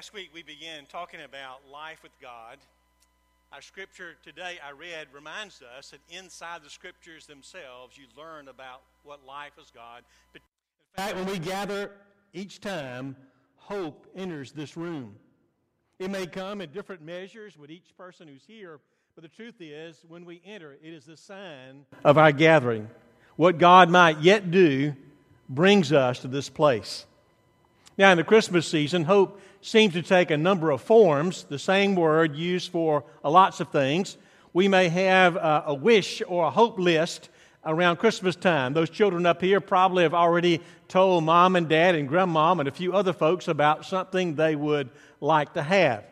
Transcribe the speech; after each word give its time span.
Last 0.00 0.14
week 0.14 0.30
we 0.32 0.42
began 0.42 0.86
talking 0.86 1.20
about 1.20 1.58
life 1.70 1.98
with 2.02 2.18
God. 2.22 2.56
Our 3.52 3.60
scripture 3.60 4.16
today 4.24 4.56
I 4.66 4.70
read 4.70 5.08
reminds 5.12 5.60
us 5.76 5.90
that 5.90 6.00
inside 6.08 6.62
the 6.64 6.70
scriptures 6.70 7.26
themselves 7.26 7.98
you 7.98 8.04
learn 8.16 8.48
about 8.48 8.80
what 9.04 9.26
life 9.26 9.52
is 9.60 9.70
God. 9.74 10.04
But 10.32 10.40
in 10.40 11.04
fact, 11.04 11.16
when 11.16 11.26
we 11.26 11.38
gather 11.38 11.90
each 12.32 12.62
time, 12.62 13.14
hope 13.56 14.06
enters 14.16 14.52
this 14.52 14.74
room. 14.74 15.16
It 15.98 16.10
may 16.10 16.26
come 16.26 16.62
in 16.62 16.70
different 16.70 17.02
measures 17.02 17.58
with 17.58 17.70
each 17.70 17.94
person 17.98 18.26
who's 18.26 18.44
here, 18.46 18.80
but 19.14 19.22
the 19.22 19.28
truth 19.28 19.56
is, 19.60 20.02
when 20.08 20.24
we 20.24 20.40
enter, 20.46 20.78
it 20.82 20.94
is 20.94 21.04
the 21.04 21.18
sign 21.18 21.84
of 22.06 22.16
our 22.16 22.32
gathering. 22.32 22.88
What 23.36 23.58
God 23.58 23.90
might 23.90 24.20
yet 24.20 24.50
do 24.50 24.94
brings 25.50 25.92
us 25.92 26.20
to 26.20 26.28
this 26.28 26.48
place. 26.48 27.04
Now, 28.00 28.12
in 28.12 28.16
the 28.16 28.24
Christmas 28.24 28.66
season, 28.66 29.04
hope 29.04 29.38
seems 29.60 29.92
to 29.92 30.00
take 30.00 30.30
a 30.30 30.36
number 30.38 30.70
of 30.70 30.80
forms, 30.80 31.42
the 31.42 31.58
same 31.58 31.94
word 31.94 32.34
used 32.34 32.72
for 32.72 33.04
lots 33.22 33.60
of 33.60 33.68
things. 33.68 34.16
We 34.54 34.68
may 34.68 34.88
have 34.88 35.36
a, 35.36 35.64
a 35.66 35.74
wish 35.74 36.22
or 36.26 36.46
a 36.46 36.50
hope 36.50 36.78
list 36.78 37.28
around 37.62 37.98
Christmas 37.98 38.36
time. 38.36 38.72
Those 38.72 38.88
children 38.88 39.26
up 39.26 39.42
here 39.42 39.60
probably 39.60 40.04
have 40.04 40.14
already 40.14 40.62
told 40.88 41.24
mom 41.24 41.56
and 41.56 41.68
dad 41.68 41.94
and 41.94 42.08
grandmom 42.08 42.60
and 42.60 42.68
a 42.68 42.72
few 42.72 42.94
other 42.94 43.12
folks 43.12 43.48
about 43.48 43.84
something 43.84 44.34
they 44.34 44.56
would 44.56 44.88
like 45.20 45.52
to 45.52 45.62
have. 45.62 46.02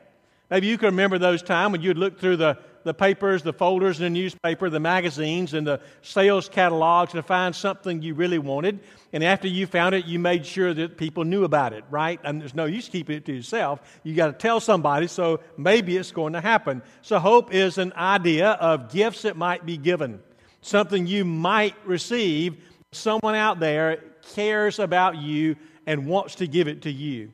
Maybe 0.50 0.66
you 0.66 0.76
can 0.76 0.88
remember 0.88 1.16
those 1.16 1.42
times 1.42 1.72
when 1.72 1.80
you'd 1.80 1.96
look 1.96 2.20
through 2.20 2.36
the 2.36 2.58
the 2.84 2.94
papers, 2.94 3.42
the 3.42 3.52
folders 3.52 3.98
in 3.98 4.04
the 4.04 4.10
newspaper, 4.10 4.70
the 4.70 4.80
magazines, 4.80 5.54
and 5.54 5.66
the 5.66 5.80
sales 6.02 6.48
catalogs 6.48 7.12
to 7.12 7.22
find 7.22 7.54
something 7.54 8.02
you 8.02 8.14
really 8.14 8.38
wanted. 8.38 8.80
And 9.12 9.24
after 9.24 9.48
you 9.48 9.66
found 9.66 9.94
it, 9.94 10.06
you 10.06 10.18
made 10.18 10.44
sure 10.44 10.74
that 10.74 10.96
people 10.96 11.24
knew 11.24 11.44
about 11.44 11.72
it, 11.72 11.84
right? 11.90 12.20
And 12.24 12.40
there's 12.40 12.54
no 12.54 12.66
use 12.66 12.88
keeping 12.88 13.16
it 13.16 13.24
to 13.26 13.32
yourself. 13.32 14.00
You 14.02 14.14
got 14.14 14.26
to 14.26 14.32
tell 14.32 14.60
somebody, 14.60 15.06
so 15.06 15.40
maybe 15.56 15.96
it's 15.96 16.12
going 16.12 16.34
to 16.34 16.40
happen. 16.40 16.82
So, 17.02 17.18
hope 17.18 17.52
is 17.52 17.78
an 17.78 17.92
idea 17.94 18.50
of 18.52 18.90
gifts 18.92 19.22
that 19.22 19.36
might 19.36 19.64
be 19.64 19.76
given, 19.76 20.20
something 20.60 21.06
you 21.06 21.24
might 21.24 21.74
receive. 21.84 22.56
Someone 22.92 23.34
out 23.34 23.60
there 23.60 24.02
cares 24.34 24.78
about 24.78 25.16
you 25.16 25.56
and 25.86 26.06
wants 26.06 26.36
to 26.36 26.46
give 26.46 26.68
it 26.68 26.82
to 26.82 26.90
you. 26.90 27.32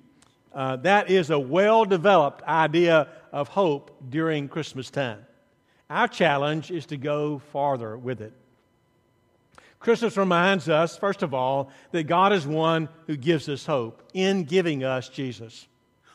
Uh, 0.55 0.77
that 0.77 1.11
is 1.11 1.31
a 1.31 1.39
well 1.39 1.85
developed 1.85 2.43
idea 2.43 3.09
of 3.33 3.49
hope 3.49 3.91
during 4.09 4.49
Christmas 4.49 4.91
time. 4.91 5.27
Our 5.91 6.09
challenge 6.09 6.71
is 6.71 6.87
to 6.87 6.97
go 6.97 7.39
farther 7.53 7.97
with 7.97 8.21
it. 8.21 8.33
Christmas 9.79 10.17
reminds 10.17 10.69
us, 10.69 10.97
first 10.97 11.23
of 11.23 11.35
all, 11.35 11.71
that 11.91 12.05
God 12.05 12.33
is 12.33 12.47
one 12.47 12.89
who 13.07 13.17
gives 13.17 13.51
us 13.51 13.67
hope 13.67 14.03
in 14.15 14.45
giving 14.45 14.83
us 14.83 15.11
Jesus. 15.11 15.69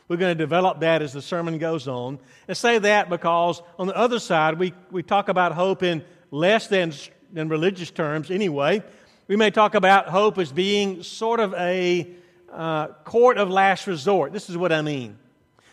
We're 0.07 0.17
going 0.17 0.35
to 0.35 0.43
develop 0.43 0.79
that 0.79 1.03
as 1.03 1.13
the 1.13 1.21
sermon 1.21 1.59
goes 1.59 1.87
on. 1.87 2.17
And 2.47 2.57
say 2.57 2.79
that 2.79 3.11
because 3.11 3.61
on 3.77 3.85
the 3.85 3.95
other 3.95 4.17
side, 4.17 4.57
we, 4.57 4.73
we 4.89 5.03
talk 5.03 5.29
about 5.29 5.51
hope 5.51 5.83
in 5.83 6.03
less 6.31 6.65
than, 6.65 6.91
than 7.31 7.47
religious 7.47 7.91
terms 7.91 8.31
anyway. 8.31 8.81
We 9.27 9.35
may 9.35 9.51
talk 9.51 9.75
about 9.75 10.09
hope 10.09 10.39
as 10.39 10.51
being 10.51 11.03
sort 11.03 11.39
of 11.39 11.53
a 11.53 12.09
uh, 12.51 12.87
court 13.03 13.37
of 13.37 13.51
last 13.51 13.85
resort. 13.85 14.33
This 14.33 14.49
is 14.49 14.57
what 14.57 14.71
I 14.71 14.81
mean 14.81 15.19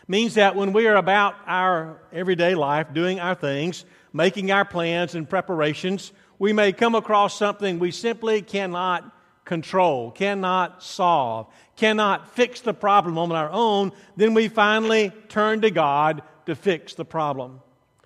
means 0.09 0.35
that 0.35 0.55
when 0.55 0.73
we 0.73 0.87
are 0.87 0.97
about 0.97 1.35
our 1.47 2.01
everyday 2.13 2.55
life, 2.55 2.93
doing 2.93 3.21
our 3.21 3.35
things, 3.35 3.85
making 4.13 4.51
our 4.51 4.65
plans 4.65 5.15
and 5.15 5.29
preparations, 5.29 6.13
we 6.39 6.53
may 6.53 6.73
come 6.73 6.95
across 6.95 7.37
something 7.37 7.79
we 7.79 7.91
simply 7.91 8.43
cannot 8.43 9.13
control, 9.45 10.11
cannot 10.11 10.83
solve, 10.83 11.47
cannot 11.77 12.35
fix 12.35 12.61
the 12.61 12.75
problem 12.75 13.17
on 13.19 13.33
our 13.33 13.51
own, 13.51 13.93
then 14.17 14.35
we 14.35 14.49
finally 14.49 15.13
turn 15.29 15.61
to 15.63 15.71
God 15.71 16.23
to 16.47 16.55
fix 16.55 16.95
the 16.95 17.05
problem. 17.05 17.61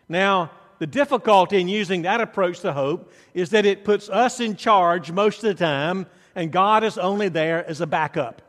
Now, 0.08 0.50
the 0.78 0.86
difficulty 0.86 1.60
in 1.60 1.68
using 1.68 2.02
that 2.02 2.20
approach 2.20 2.60
to 2.60 2.72
hope 2.72 3.12
is 3.34 3.50
that 3.50 3.66
it 3.66 3.84
puts 3.84 4.08
us 4.08 4.40
in 4.40 4.56
charge 4.56 5.12
most 5.12 5.38
of 5.44 5.56
the 5.56 5.64
time, 5.64 6.06
and 6.34 6.50
God 6.50 6.84
is 6.84 6.96
only 6.96 7.28
there 7.28 7.66
as 7.66 7.80
a 7.80 7.86
backup. 7.86 8.42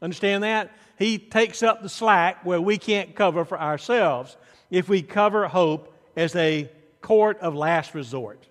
Understand 0.00 0.42
that? 0.44 0.70
He 0.98 1.18
takes 1.18 1.62
up 1.62 1.82
the 1.82 1.88
slack 1.88 2.44
where 2.44 2.60
we 2.60 2.78
can't 2.78 3.14
cover 3.14 3.44
for 3.44 3.60
ourselves 3.60 4.36
if 4.70 4.88
we 4.88 5.02
cover 5.02 5.48
hope 5.48 5.94
as 6.16 6.34
a 6.36 6.70
court 7.00 7.38
of 7.40 7.54
last 7.54 7.94
resort. 7.94 8.46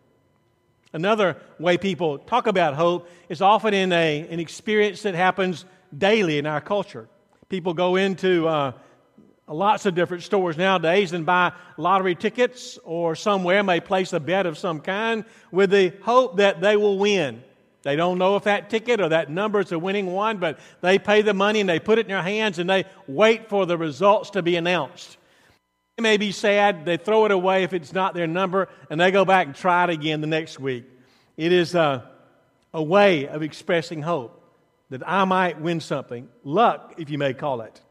Another 0.92 1.38
way 1.58 1.78
people 1.78 2.20
talk 2.20 2.46
about 2.46 2.76
hope 2.76 3.10
is 3.28 3.42
often 3.42 3.74
in 3.74 3.92
a, 3.92 4.28
an 4.30 4.40
experience 4.40 5.02
that 5.02 5.16
happens 5.16 5.66
daily 5.98 6.38
in 6.38 6.46
our 6.46 6.62
culture. 6.62 7.08
People 7.50 7.74
go 7.74 7.96
into 7.96 8.48
uh, 8.48 8.74
lots 9.48 9.86
of 9.86 9.96
different 9.96 10.24
stores 10.24 10.58
nowadays 10.58 11.14
and 11.14 11.26
buy 11.26 11.52
lottery 11.78 12.16
tickets 12.16 12.78
or 12.84 13.16
somewhere 13.16 13.64
may 13.64 13.80
place 13.80 14.14
a 14.14 14.20
bet 14.20 14.46
of 14.46 14.58
some 14.58 14.80
kind 14.80 15.26
with 15.52 15.72
the 15.72 15.94
hope 16.04 16.38
that 16.38 16.62
they 16.62 16.78
will 16.78 16.98
win. 16.98 17.44
They 17.84 17.98
don't 17.98 18.18
know 18.18 18.38
if 18.38 18.46
that 18.46 18.70
ticket 18.70 19.02
or 19.02 19.10
that 19.10 19.30
number 19.30 19.60
is 19.60 19.72
a 19.74 19.78
winning 19.78 20.08
one, 20.08 20.38
but 20.38 20.58
they 20.82 20.98
pay 20.98 21.22
the 21.22 21.34
money 21.34 21.60
and 21.60 21.70
they 21.70 21.80
put 21.80 22.00
it 22.00 22.06
in 22.06 22.08
their 22.08 22.24
hands 22.24 22.58
and 22.58 22.70
they 22.70 22.86
wait 23.08 23.50
for 23.50 23.66
the 23.66 23.78
results 23.78 24.32
to 24.32 24.42
be 24.42 24.56
announced. 24.56 25.18
They 25.98 26.02
may 26.02 26.18
be 26.18 26.32
sad, 26.32 26.86
they 26.86 26.98
throw 26.98 27.26
it 27.26 27.32
away 27.32 27.64
if 27.64 27.74
it's 27.74 27.94
not 27.94 28.16
their 28.16 28.26
number, 28.26 28.70
and 28.90 29.00
they 29.00 29.12
go 29.12 29.26
back 29.26 29.48
and 29.48 29.56
try 29.56 29.84
it 29.84 29.90
again 29.92 30.22
the 30.22 30.28
next 30.28 30.60
week. 30.60 30.86
It 31.36 31.52
is 31.52 31.76
a, 31.76 32.10
a 32.74 32.82
way 32.82 33.28
of 33.28 33.44
expressing 33.44 34.02
hope 34.02 34.40
that 34.90 35.08
I 35.08 35.26
might 35.26 35.60
win 35.60 35.82
something. 35.82 36.30
Luck, 36.44 36.96
if 36.98 37.10
you 37.10 37.18
may 37.18 37.34
call 37.34 37.62
it. 37.62 37.82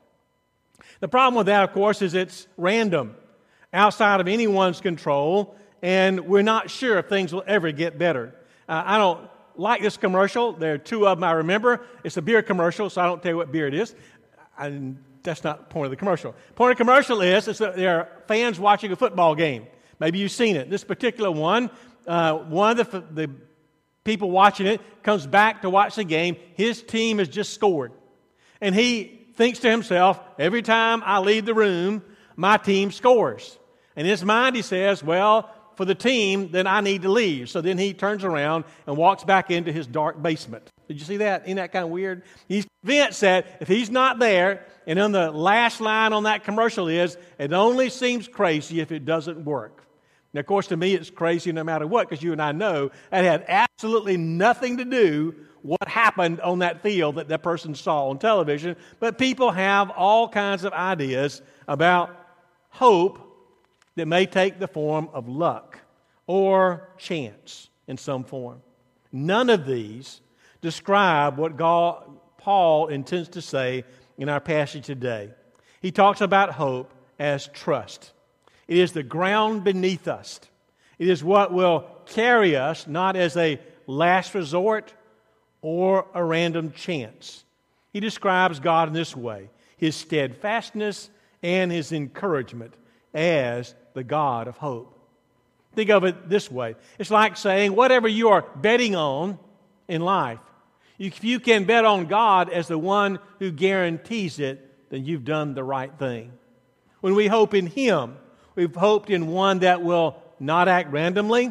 The 1.01 1.09
problem 1.09 1.35
with 1.37 1.47
that, 1.47 1.65
of 1.65 1.73
course, 1.73 2.01
is 2.01 2.15
it's 2.15 2.47
random, 2.57 3.15
outside 3.73 4.21
of 4.21 4.27
anyone's 4.27 4.81
control, 4.81 5.57
and 5.83 6.21
we're 6.27 6.43
not 6.43 6.71
sure 6.71 6.99
if 6.99 7.07
things 7.07 7.33
will 7.33 7.45
ever 7.47 7.73
get 7.73 7.99
better. 7.99 8.35
Uh, 8.69 8.83
I 8.85 8.99
don't 8.99 9.29
like 9.57 9.83
this 9.83 9.97
commercial. 9.97 10.53
There 10.53 10.75
are 10.75 10.79
two 10.79 11.07
of 11.07 11.19
them 11.19 11.25
I 11.25 11.33
remember. 11.33 11.81
It's 12.05 12.17
a 12.17 12.23
beer 12.23 12.43
commercial, 12.43 12.91
so 12.91 13.01
I 13.01 13.07
don't 13.07 13.23
tell 13.23 13.33
you 13.33 13.37
what 13.37 13.53
beer 13.53 13.67
it 13.67 13.75
is. 13.75 13.95
And 14.59 15.03
that's 15.23 15.45
not 15.45 15.59
the 15.59 15.65
point 15.73 15.87
of 15.87 15.91
the 15.91 15.97
commercial. 15.97 16.35
Point 16.55 16.73
of 16.73 16.79
the 16.79 16.85
commercial 16.85 17.21
is, 17.21 17.49
is 17.49 17.59
that 17.59 17.77
there 17.77 17.99
are 17.99 18.09
fans 18.27 18.59
watching 18.59 18.93
a 18.93 18.97
football 18.97 19.35
game. 19.35 19.67
Maybe 20.01 20.19
you've 20.19 20.33
seen 20.33 20.57
it. 20.57 20.69
This 20.69 20.85
particular 20.85 21.31
one, 21.31 21.71
uh, 22.07 22.35
one 22.35 22.81
of 22.81 22.91
the, 22.91 23.01
the 23.11 23.31
people 24.05 24.31
watching 24.31 24.67
it 24.67 24.81
comes 25.03 25.27
back 25.27 25.63
to 25.63 25.71
watch 25.71 25.97
the 25.97 26.05
game. 26.05 26.37
His 26.55 26.83
team 26.83 27.19
has 27.19 27.29
just 27.29 27.55
scored. 27.55 27.93
And 28.61 28.75
he 28.75 29.27
thinks 29.35 29.61
to 29.61 29.71
himself, 29.71 30.21
every 30.39 30.63
time 30.63 31.03
I 31.05 31.19
leave 31.21 31.45
the 31.45 31.55
room, 31.55 32.03
my 32.37 32.57
team 32.57 32.91
scores. 32.91 33.59
In 33.97 34.07
his 34.07 34.25
mind, 34.25 34.57
he 34.57 34.63
says, 34.63 35.03
well, 35.03 35.51
for 35.77 35.85
the 35.85 35.95
team, 35.95 36.51
then 36.51 36.67
I 36.67 36.81
need 36.81 37.03
to 37.03 37.09
leave. 37.09 37.49
So 37.49 37.61
then 37.61 37.79
he 37.79 37.95
turns 37.95 38.25
around 38.25 38.65
and 38.87 38.97
walks 38.97 39.25
back 39.25 39.51
into 39.51 39.73
his 39.73 39.87
dark 39.87 40.23
basement. 40.23 40.71
Did 40.89 40.99
you 40.99 41.07
see 41.07 41.17
that? 41.19 41.45
Isn't 41.45 41.57
that 41.57 41.73
kind 41.73 41.85
of 41.85 41.91
weird? 41.91 42.23
He's 42.49 42.67
convinced 42.83 43.21
that 43.23 43.59
if 43.61 43.69
he's 43.69 43.91
not 43.91 44.19
there, 44.19 44.67
and 44.87 44.99
then 44.99 45.13
the 45.13 45.31
last 45.31 45.81
line 45.81 46.13
on 46.13 46.25
that 46.25 46.45
commercial 46.45 46.89
is, 46.89 47.17
it 47.39 47.53
only 47.53 47.89
seems 47.89 48.29
crazy 48.29 48.81
if 48.81 48.93
it 48.93 49.05
doesn't 49.05 49.45
work. 49.45 49.87
Now, 50.35 50.41
of 50.41 50.47
course, 50.47 50.67
to 50.69 50.77
me, 50.77 50.95
it's 50.95 51.11
crazy 51.11 51.53
no 51.53 51.65
matter 51.65 51.87
what, 51.87 52.09
because 52.09 52.23
you 52.23 52.33
and 52.33 52.41
I 52.41 52.53
know 52.53 52.91
that 53.11 53.25
had 53.25 53.45
absolutely 53.49 54.17
nothing 54.17 54.79
to 54.79 54.85
do 54.85 55.35
what 55.63 55.87
happened 55.87 56.41
on 56.41 56.59
that 56.61 56.83
field 56.83 57.17
that 57.17 57.29
that 57.29 57.43
person 57.43 57.75
saw 57.75 58.09
on 58.09 58.19
television. 58.19 58.77
But 58.99 59.19
people 59.19 59.51
have 59.51 59.91
all 59.91 60.29
kinds 60.29 60.65
of 60.65 60.73
ideas 60.73 61.43
about 61.69 62.17
hope 62.71 63.32
that 63.97 64.07
may 64.07 64.27
take 64.27 64.59
the 64.59 64.69
form 64.69 65.09
of 65.13 65.29
luck 65.29 65.79
or 66.27 66.89
chance 66.99 67.69
in 67.87 67.97
some 67.97 68.25
form. 68.25 68.63
None 69.13 69.51
of 69.51 69.67
these 69.67 70.21
describe 70.61 71.37
what 71.37 71.57
God, 71.57 72.05
Paul 72.39 72.89
intends 72.89 73.31
to 73.31 73.43
say 73.43 73.85
in 74.17 74.29
our 74.29 74.41
passage 74.41 74.87
today. 74.87 75.31
He 75.81 75.91
talks 75.91 76.21
about 76.21 76.53
hope 76.53 76.93
as 77.19 77.49
trust. 77.49 78.13
It 78.69 78.79
is 78.79 78.93
the 78.93 79.03
ground 79.03 79.65
beneath 79.65 80.09
us. 80.09 80.41
It 80.99 81.09
is 81.09 81.23
what 81.23 81.53
will 81.53 81.87
carry 82.07 82.57
us 82.57 82.87
not 82.87 83.17
as 83.17 83.37
a 83.37 83.61
last 83.87 84.35
resort 84.35 84.95
or 85.61 86.07
a 86.15 86.25
random 86.25 86.73
chance. 86.73 87.45
He 87.93 88.01
describes 88.01 88.61
God 88.61 88.89
in 88.89 88.95
this 88.95 89.17
way 89.17 89.51
his 89.77 89.97
steadfastness 89.97 91.11
and 91.43 91.73
his 91.73 91.91
encouragement 91.91 92.75
as 93.13 93.75
the 93.95 94.05
God 94.05 94.49
of 94.49 94.57
hope. 94.57 94.99
Think 95.75 95.91
of 95.91 96.05
it 96.05 96.29
this 96.29 96.51
way 96.51 96.77
it's 96.99 97.11
like 97.11 97.37
saying, 97.37 97.75
whatever 97.75 98.09
you 98.09 98.29
are 98.29 98.45
betting 98.57 98.95
on 98.95 99.39
in 99.89 100.03
life, 100.03 100.39
if 100.99 101.25
you 101.25 101.41
can 101.41 101.65
bet 101.65 101.85
on 101.85 102.07
God 102.07 102.51
as 102.51 102.69
the 102.69 102.79
one 102.79 103.19
who 103.39 103.51
guarantees 103.51 104.39
it, 104.39 104.91
then 104.91 105.05
you've 105.05 105.25
done 105.25 105.55
the 105.55 105.65
right 105.65 105.93
thing. 105.99 106.33
When 107.01 107.15
we 107.15 107.27
hope 107.27 107.55
in 107.55 107.67
Him, 107.67 108.17
we've 108.55 108.75
hoped 108.75 109.11
in 109.11 109.27
one 109.27 109.61
that 109.61 109.83
will 109.83 110.23
not 110.39 110.69
act 110.69 110.93
randomly, 110.93 111.51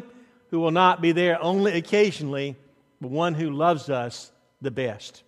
who 0.50 0.60
will 0.60 0.70
not 0.70 1.02
be 1.02 1.12
there 1.12 1.42
only 1.42 1.72
occasionally, 1.72 2.56
but 3.00 3.10
one 3.10 3.34
who 3.34 3.50
loves 3.50 3.90
us 3.90 4.30
the 4.60 4.70
best. 4.70 5.22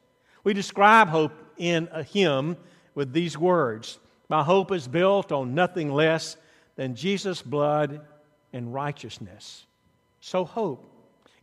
We 0.45 0.55
describe 0.55 1.09
hope 1.09 1.33
in 1.57 1.89
a 1.93 2.03
hymn 2.03 2.57
with 2.95 3.13
these 3.13 3.37
words 3.37 3.99
My 4.29 4.43
hope 4.43 4.73
is 4.73 4.89
built 4.89 5.33
on 5.33 5.55
nothing 5.55 5.93
less 5.93 6.37
than 6.77 6.95
Jesus' 6.95 7.43
blood 7.43 8.01
and 8.53 8.73
righteousness. 8.73 9.67
So, 10.21 10.45
hope. 10.45 10.91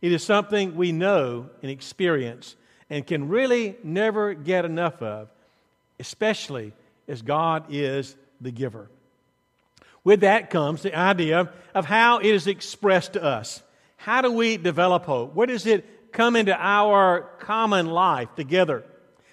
It 0.00 0.12
is 0.12 0.24
something 0.24 0.74
we 0.74 0.90
know 0.90 1.48
and 1.62 1.70
experience 1.70 2.56
and 2.90 3.06
can 3.06 3.28
really 3.28 3.76
never 3.84 4.34
get 4.34 4.64
enough 4.64 5.00
of, 5.00 5.28
especially 6.00 6.72
as 7.06 7.22
God 7.22 7.66
is 7.70 8.16
the 8.40 8.50
giver. 8.50 8.90
With 10.04 10.20
that 10.20 10.50
comes 10.50 10.82
the 10.82 10.96
idea 10.96 11.52
of 11.74 11.86
how 11.86 12.18
it 12.18 12.26
is 12.26 12.46
expressed 12.46 13.12
to 13.12 13.22
us. 13.22 13.62
How 13.96 14.20
do 14.20 14.32
we 14.32 14.56
develop 14.56 15.04
hope? 15.04 15.34
Where 15.34 15.46
does 15.46 15.64
it 15.64 16.12
come 16.12 16.34
into 16.34 16.54
our 16.54 17.22
common 17.38 17.86
life 17.86 18.34
together? 18.34 18.84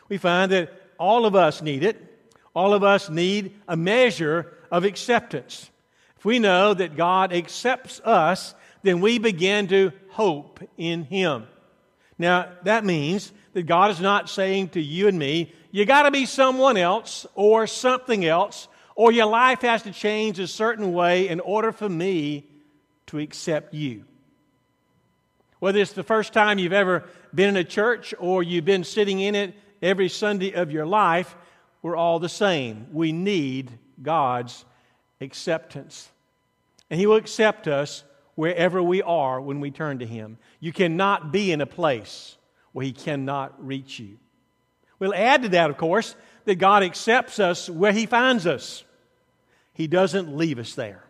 We 0.07 0.17
find 0.17 0.51
that 0.51 0.71
all 0.99 1.25
of 1.25 1.35
us 1.35 1.61
need 1.61 1.83
it. 1.83 2.05
All 2.53 2.73
of 2.73 2.83
us 2.83 3.09
need 3.09 3.55
a 3.67 3.75
measure 3.75 4.53
of 4.71 4.83
acceptance. 4.83 5.69
If 6.19 6.25
we 6.25 6.39
know 6.39 6.73
that 6.73 6.97
God 6.97 7.31
accepts 7.31 8.01
us, 8.01 8.53
then 8.83 8.99
we 8.99 9.19
begin 9.19 9.67
to 9.67 9.93
hope 10.09 10.59
in 10.77 11.03
Him. 11.05 11.47
Now, 12.17 12.49
that 12.63 12.83
means 12.83 13.31
that 13.53 13.63
God 13.63 13.91
is 13.91 14.01
not 14.01 14.29
saying 14.29 14.69
to 14.69 14.81
you 14.81 15.07
and 15.07 15.17
me, 15.17 15.53
you 15.71 15.85
got 15.85 16.03
to 16.03 16.11
be 16.11 16.25
someone 16.25 16.75
else 16.75 17.25
or 17.35 17.67
something 17.67 18.25
else, 18.25 18.67
or 18.95 19.13
your 19.13 19.27
life 19.27 19.61
has 19.61 19.83
to 19.83 19.91
change 19.91 20.39
a 20.39 20.47
certain 20.47 20.91
way 20.91 21.29
in 21.29 21.39
order 21.39 21.71
for 21.71 21.87
me 21.87 22.45
to 23.07 23.19
accept 23.19 23.73
you. 23.73 24.03
Whether 25.59 25.79
it's 25.79 25.93
the 25.93 26.03
first 26.03 26.33
time 26.33 26.59
you've 26.59 26.73
ever 26.73 27.05
been 27.33 27.49
in 27.49 27.57
a 27.57 27.63
church 27.63 28.13
or 28.19 28.43
you've 28.43 28.65
been 28.65 28.83
sitting 28.83 29.21
in 29.21 29.35
it 29.35 29.53
every 29.81 30.09
Sunday 30.09 30.51
of 30.51 30.69
your 30.69 30.85
life, 30.85 31.33
we're 31.81 31.95
all 31.95 32.19
the 32.19 32.27
same. 32.27 32.87
We 32.91 33.13
need 33.13 33.71
God's 34.01 34.65
acceptance. 35.21 36.09
And 36.89 36.99
He 36.99 37.05
will 37.05 37.15
accept 37.15 37.67
us 37.67 38.03
wherever 38.35 38.81
we 38.81 39.01
are 39.01 39.41
when 39.41 39.59
we 39.59 39.71
turn 39.71 39.99
to 39.99 40.05
Him. 40.05 40.37
You 40.59 40.71
cannot 40.71 41.31
be 41.31 41.51
in 41.51 41.61
a 41.61 41.65
place 41.65 42.37
where 42.71 42.85
He 42.85 42.93
cannot 42.93 43.65
reach 43.65 43.99
you. 43.99 44.17
We'll 44.97 45.13
add 45.13 45.43
to 45.43 45.49
that, 45.49 45.69
of 45.69 45.77
course, 45.77 46.15
that 46.45 46.55
God 46.55 46.83
accepts 46.83 47.39
us 47.39 47.69
where 47.69 47.91
He 47.91 48.05
finds 48.05 48.47
us. 48.47 48.83
He 49.73 49.87
doesn't 49.87 50.35
leave 50.35 50.59
us 50.59 50.75
there. 50.75 51.03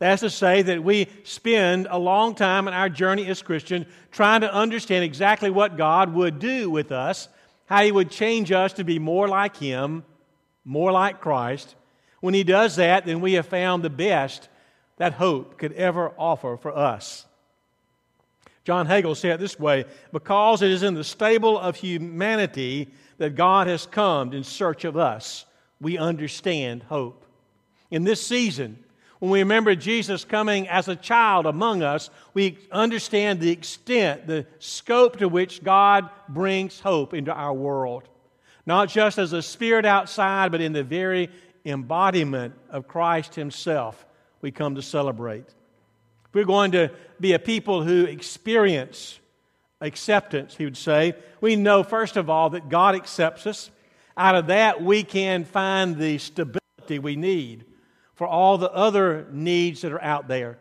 That's 0.00 0.20
to 0.20 0.30
say 0.30 0.62
that 0.62 0.82
we 0.82 1.08
spend 1.24 1.86
a 1.90 1.98
long 1.98 2.34
time 2.34 2.66
in 2.66 2.74
our 2.74 2.88
journey 2.88 3.26
as 3.26 3.42
Christians 3.42 3.86
trying 4.10 4.40
to 4.40 4.52
understand 4.52 5.04
exactly 5.04 5.50
what 5.50 5.76
God 5.76 6.14
would 6.14 6.38
do 6.38 6.70
with 6.70 6.90
us, 6.90 7.28
how 7.66 7.82
He 7.82 7.92
would 7.92 8.10
change 8.10 8.50
us 8.50 8.72
to 8.74 8.84
be 8.84 8.98
more 8.98 9.28
like 9.28 9.56
Him, 9.56 10.04
more 10.64 10.90
like 10.90 11.20
Christ. 11.20 11.74
When 12.20 12.34
He 12.34 12.44
does 12.44 12.76
that, 12.76 13.06
then 13.06 13.20
we 13.20 13.34
have 13.34 13.46
found 13.46 13.82
the 13.82 13.90
best 13.90 14.48
that 14.98 15.14
hope 15.14 15.58
could 15.58 15.72
ever 15.72 16.12
offer 16.18 16.56
for 16.56 16.76
us. 16.76 17.26
John 18.64 18.86
Hagel 18.86 19.14
said 19.14 19.32
it 19.32 19.40
this 19.40 19.58
way 19.58 19.86
because 20.12 20.62
it 20.62 20.70
is 20.70 20.82
in 20.82 20.94
the 20.94 21.04
stable 21.04 21.58
of 21.58 21.76
humanity 21.76 22.90
that 23.18 23.34
God 23.34 23.66
has 23.66 23.86
come 23.86 24.32
in 24.32 24.44
search 24.44 24.84
of 24.84 24.96
us, 24.96 25.46
we 25.80 25.98
understand 25.98 26.82
hope. 26.84 27.24
In 27.90 28.04
this 28.04 28.24
season, 28.24 28.84
when 29.18 29.30
we 29.30 29.40
remember 29.40 29.74
Jesus 29.74 30.24
coming 30.24 30.68
as 30.68 30.88
a 30.88 30.96
child 30.96 31.46
among 31.46 31.82
us, 31.82 32.10
we 32.32 32.58
understand 32.72 33.40
the 33.40 33.50
extent, 33.50 34.26
the 34.26 34.46
scope 34.58 35.18
to 35.18 35.28
which 35.28 35.62
God 35.62 36.08
brings 36.28 36.80
hope 36.80 37.12
into 37.12 37.32
our 37.32 37.52
world. 37.52 38.08
Not 38.64 38.88
just 38.88 39.18
as 39.18 39.32
a 39.32 39.42
spirit 39.42 39.84
outside, 39.84 40.52
but 40.52 40.60
in 40.60 40.72
the 40.72 40.84
very 40.84 41.28
embodiment 41.64 42.54
of 42.70 42.88
Christ 42.88 43.34
Himself, 43.34 44.06
we 44.40 44.50
come 44.50 44.74
to 44.74 44.82
celebrate. 44.82 45.46
We're 46.32 46.44
going 46.44 46.72
to 46.72 46.90
be 47.18 47.32
a 47.32 47.38
people 47.38 47.82
who 47.82 48.04
experience 48.04 49.18
acceptance, 49.80 50.56
he 50.56 50.64
would 50.64 50.76
say. 50.76 51.14
We 51.40 51.56
know, 51.56 51.82
first 51.82 52.16
of 52.16 52.30
all, 52.30 52.50
that 52.50 52.68
God 52.68 52.94
accepts 52.94 53.46
us. 53.46 53.70
Out 54.16 54.34
of 54.34 54.48
that, 54.48 54.82
we 54.82 55.02
can 55.02 55.44
find 55.44 55.96
the 55.96 56.18
stability 56.18 56.98
we 56.98 57.16
need 57.16 57.64
for 58.14 58.26
all 58.26 58.58
the 58.58 58.70
other 58.72 59.26
needs 59.32 59.80
that 59.82 59.92
are 59.92 60.02
out 60.02 60.28
there. 60.28 60.58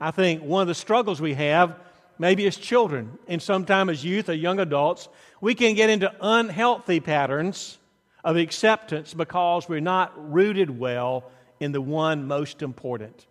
I 0.00 0.10
think 0.10 0.42
one 0.42 0.62
of 0.62 0.68
the 0.68 0.74
struggles 0.74 1.20
we 1.20 1.34
have, 1.34 1.76
maybe 2.18 2.46
as 2.46 2.56
children 2.56 3.18
and 3.26 3.42
sometimes 3.42 3.90
as 3.90 4.04
youth 4.04 4.28
or 4.28 4.34
young 4.34 4.58
adults, 4.58 5.08
we 5.40 5.54
can 5.54 5.74
get 5.74 5.90
into 5.90 6.12
unhealthy 6.20 7.00
patterns 7.00 7.78
of 8.24 8.36
acceptance 8.36 9.14
because 9.14 9.68
we're 9.68 9.80
not 9.80 10.32
rooted 10.32 10.78
well 10.78 11.30
in 11.60 11.72
the 11.72 11.80
one 11.80 12.26
most 12.26 12.62
important. 12.62 13.26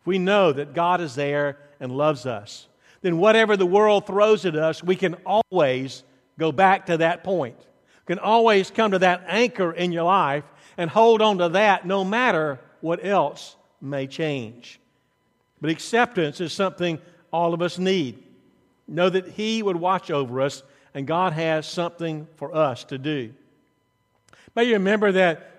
If 0.00 0.06
we 0.06 0.18
know 0.18 0.52
that 0.52 0.74
God 0.74 1.00
is 1.00 1.14
there 1.14 1.58
and 1.80 1.92
loves 1.92 2.26
us, 2.26 2.68
then 3.02 3.18
whatever 3.18 3.56
the 3.56 3.66
world 3.66 4.06
throws 4.06 4.46
at 4.46 4.56
us, 4.56 4.82
we 4.82 4.96
can 4.96 5.14
always 5.24 6.02
go 6.38 6.52
back 6.52 6.86
to 6.86 6.98
that 6.98 7.24
point. 7.24 7.58
We 7.58 8.14
can 8.14 8.18
always 8.18 8.70
come 8.70 8.92
to 8.92 8.98
that 9.00 9.24
anchor 9.26 9.72
in 9.72 9.92
your 9.92 10.04
life 10.04 10.44
and 10.76 10.90
hold 10.90 11.22
on 11.22 11.38
to 11.38 11.48
that 11.50 11.86
no 11.86 12.04
matter 12.04 12.60
what 12.80 13.04
else 13.04 13.56
may 13.80 14.06
change. 14.06 14.80
But 15.60 15.70
acceptance 15.70 16.40
is 16.40 16.52
something 16.52 17.00
all 17.32 17.54
of 17.54 17.62
us 17.62 17.78
need. 17.78 18.22
Know 18.86 19.08
that 19.08 19.28
He 19.28 19.62
would 19.62 19.76
watch 19.76 20.10
over 20.10 20.40
us 20.40 20.62
and 20.94 21.06
God 21.06 21.32
has 21.32 21.66
something 21.66 22.26
for 22.36 22.54
us 22.54 22.84
to 22.84 22.98
do. 22.98 23.34
May 24.56 24.64
you 24.64 24.72
remember 24.72 25.12
that 25.12 25.52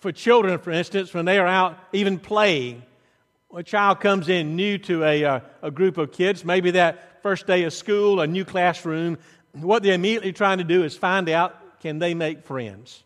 for 0.00 0.12
children, 0.12 0.58
for 0.58 0.70
instance, 0.70 1.14
when 1.14 1.24
they 1.24 1.38
are 1.38 1.46
out 1.46 1.78
even 1.94 2.18
playing, 2.18 2.82
a 3.56 3.62
child 3.62 4.00
comes 4.00 4.28
in 4.28 4.54
new 4.54 4.76
to 4.78 5.02
a, 5.02 5.24
uh, 5.24 5.40
a 5.62 5.70
group 5.70 5.96
of 5.96 6.12
kids, 6.12 6.44
maybe 6.44 6.72
that 6.72 7.22
first 7.22 7.46
day 7.46 7.62
of 7.62 7.72
school, 7.72 8.20
a 8.20 8.26
new 8.26 8.44
classroom, 8.44 9.16
what 9.52 9.82
they're 9.82 9.94
immediately 9.94 10.34
trying 10.34 10.58
to 10.58 10.64
do 10.64 10.84
is 10.84 10.94
find 10.94 11.30
out 11.30 11.80
can 11.80 11.98
they 11.98 12.12
make 12.12 12.44
friends? 12.44 13.02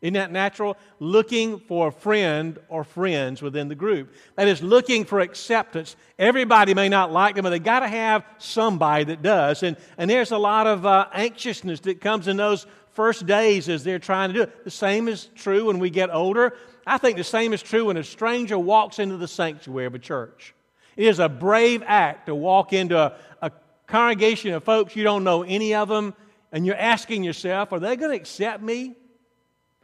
Isn't 0.00 0.14
that 0.14 0.32
natural? 0.32 0.76
Looking 0.98 1.60
for 1.60 1.86
a 1.86 1.92
friend 1.92 2.58
or 2.68 2.82
friends 2.82 3.40
within 3.40 3.68
the 3.68 3.76
group. 3.76 4.12
That 4.34 4.48
is 4.48 4.64
looking 4.64 5.04
for 5.04 5.20
acceptance. 5.20 5.94
Everybody 6.18 6.74
may 6.74 6.88
not 6.88 7.12
like 7.12 7.36
them, 7.36 7.44
but 7.44 7.50
they 7.50 7.60
got 7.60 7.80
to 7.80 7.88
have 7.88 8.24
somebody 8.38 9.04
that 9.04 9.22
does. 9.22 9.62
And, 9.62 9.76
and 9.96 10.10
there's 10.10 10.32
a 10.32 10.38
lot 10.38 10.66
of 10.66 10.84
uh, 10.84 11.06
anxiousness 11.12 11.78
that 11.80 12.00
comes 12.00 12.26
in 12.26 12.36
those 12.36 12.66
first 12.94 13.26
days 13.26 13.68
as 13.68 13.84
they're 13.84 13.98
trying 13.98 14.30
to 14.30 14.34
do 14.34 14.42
it. 14.42 14.64
The 14.64 14.70
same 14.70 15.08
is 15.08 15.28
true 15.34 15.66
when 15.66 15.78
we 15.78 15.90
get 15.90 16.10
older. 16.12 16.54
I 16.86 16.98
think 16.98 17.16
the 17.16 17.24
same 17.24 17.52
is 17.52 17.62
true 17.62 17.86
when 17.86 17.96
a 17.96 18.04
stranger 18.04 18.58
walks 18.58 18.98
into 18.98 19.16
the 19.16 19.28
sanctuary 19.28 19.86
of 19.86 19.94
a 19.94 19.98
church. 19.98 20.54
It 20.96 21.06
is 21.06 21.18
a 21.18 21.28
brave 21.28 21.82
act 21.86 22.26
to 22.26 22.34
walk 22.34 22.72
into 22.72 22.98
a, 22.98 23.16
a 23.40 23.50
congregation 23.86 24.52
of 24.52 24.64
folks 24.64 24.94
you 24.94 25.04
don't 25.04 25.24
know 25.24 25.42
any 25.42 25.74
of 25.74 25.88
them, 25.88 26.14
and 26.50 26.66
you're 26.66 26.76
asking 26.76 27.24
yourself, 27.24 27.72
are 27.72 27.80
they 27.80 27.96
going 27.96 28.10
to 28.10 28.16
accept 28.16 28.62
me? 28.62 28.94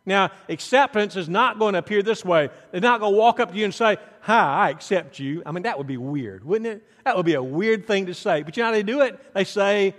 Now, 0.09 0.31
acceptance 0.49 1.17
is 1.17 1.29
not 1.29 1.59
going 1.59 1.75
to 1.75 1.81
appear 1.81 2.03
this 2.03 2.25
way. 2.25 2.49
They're 2.71 2.81
not 2.81 3.01
going 3.01 3.13
to 3.13 3.19
walk 3.19 3.41
up 3.41 3.53
to 3.53 3.59
you 3.59 3.65
and 3.65 3.75
say, 3.75 3.99
Hi, 4.23 4.67
I 4.67 4.71
accept 4.71 5.19
you. 5.19 5.43
I 5.45 5.53
mean, 5.53 5.65
that 5.65 5.77
would 5.77 5.87
be 5.87 5.99
weird, 5.99 6.45
wouldn't 6.45 6.67
it? 6.67 6.89
That 7.05 7.17
would 7.17 7.27
be 7.27 7.35
a 7.35 7.43
weird 7.43 7.87
thing 7.87 8.07
to 8.07 8.15
say. 8.15 8.43
But 8.43 8.57
you 8.57 8.63
know 8.63 8.69
how 8.69 8.73
they 8.73 8.83
do 8.83 9.03
it? 9.03 9.35
They 9.35 9.45
say, 9.45 9.95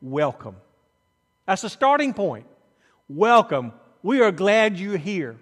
Welcome. 0.00 0.54
That's 1.44 1.62
the 1.62 1.68
starting 1.68 2.14
point. 2.14 2.46
Welcome. 3.08 3.72
We 4.02 4.20
are 4.20 4.30
glad 4.30 4.78
you're 4.78 4.98
here. 4.98 5.36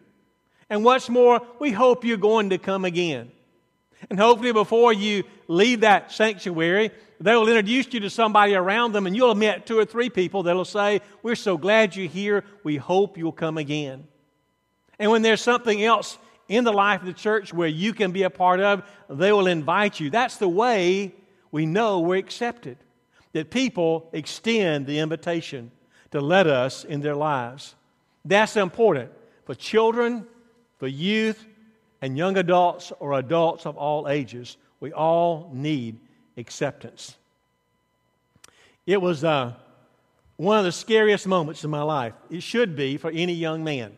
And 0.71 0.85
what's 0.85 1.09
more, 1.09 1.41
we 1.59 1.73
hope 1.73 2.05
you're 2.05 2.17
going 2.17 2.51
to 2.51 2.59
come 2.59 2.85
again. 2.85 3.31
And 4.09 4.19
hopefully, 4.19 4.53
before 4.53 4.93
you 4.93 5.25
leave 5.49 5.81
that 5.81 6.13
sanctuary, 6.13 6.91
they 7.21 7.35
will 7.35 7.49
introduce 7.49 7.93
you 7.93 8.01
to 8.01 8.11
somebody 8.11 8.55
around 8.55 8.93
them, 8.93 9.07
and 9.07 9.17
you'll 9.17 9.31
have 9.31 9.37
met 9.37 9.67
two 9.67 9.79
or 9.79 9.85
three 9.85 10.11
people 10.11 10.45
that 10.45 10.55
will 10.55 10.65
say, 10.65 11.01
We're 11.23 11.35
so 11.35 11.57
glad 11.57 11.97
you're 11.97 12.09
here. 12.09 12.45
We 12.63 12.77
hope 12.77 13.17
you'll 13.19 13.33
come 13.33 13.59
again. 13.59 14.07
And 14.99 15.11
when 15.11 15.23
there's 15.23 15.41
something 15.41 15.83
else 15.83 16.19
in 16.49 16.65
the 16.65 16.73
life 16.73 17.01
of 17.01 17.07
the 17.07 17.13
church 17.13 17.53
where 17.53 17.69
you 17.69 17.93
can 17.93 18.13
be 18.13 18.23
a 18.23 18.31
part 18.31 18.61
of, 18.61 18.83
they 19.09 19.33
will 19.33 19.47
invite 19.47 19.99
you. 19.99 20.11
That's 20.11 20.37
the 20.37 20.49
way 20.49 21.15
we 21.51 21.67
know 21.67 22.01
we're 22.01 22.17
accepted, 22.17 22.77
that 23.33 23.51
people 23.51 24.09
extend 24.13 24.87
the 24.87 24.99
invitation 24.99 25.71
to 26.11 26.21
let 26.21 26.47
us 26.47 26.85
in 26.85 27.01
their 27.01 27.15
lives. 27.15 27.75
That's 28.25 28.57
important 28.57 29.11
for 29.45 29.55
children, 29.55 30.27
for 30.79 30.87
youth, 30.87 31.45
and 32.03 32.17
young 32.17 32.37
adults 32.37 32.93
or 32.99 33.15
adults 33.15 33.67
of 33.67 33.77
all 33.77 34.09
ages. 34.09 34.57
We 34.81 34.93
all 34.93 35.51
need 35.53 35.99
acceptance. 36.37 37.17
It 38.87 39.01
was 39.01 39.25
uh, 39.25 39.55
one 40.37 40.59
of 40.59 40.65
the 40.65 40.73
scariest 40.73 41.27
moments 41.27 41.65
in 41.65 41.71
my 41.71 41.83
life. 41.83 42.13
It 42.31 42.43
should 42.43 42.77
be 42.77 42.97
for 42.97 43.11
any 43.11 43.33
young 43.33 43.65
man. 43.65 43.97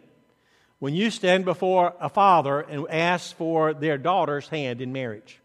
When 0.79 0.95
you 0.95 1.11
stand 1.11 1.45
before 1.45 1.95
a 2.01 2.09
father 2.09 2.61
and 2.61 2.87
ask 2.89 3.37
for 3.37 3.75
their 3.75 3.99
daughter's 3.99 4.49
hand 4.49 4.81
in 4.81 4.93
marriage. 4.93 5.41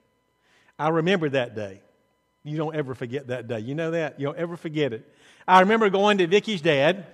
I 0.78 0.90
remember 0.90 1.30
that 1.30 1.56
day. 1.56 1.82
You 2.44 2.58
don't 2.58 2.76
ever 2.76 2.94
forget 2.94 3.28
that 3.28 3.48
day. 3.48 3.60
You 3.60 3.74
know 3.74 3.92
that? 3.92 4.20
You 4.20 4.28
don't 4.28 4.38
ever 4.38 4.58
forget 4.58 4.94
it. 4.94 5.12
I 5.48 5.60
remember 5.60 5.90
going 5.90 6.20
to 6.20 6.28
Vicky's 6.28 6.62
dad. 6.62 7.06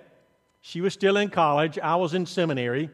She 0.62 0.82
was 0.82 0.94
still 0.94 1.18
in 1.18 1.30
college. 1.30 1.80
I 1.80 1.96
was 1.96 2.14
in 2.14 2.26
seminary. 2.26 2.90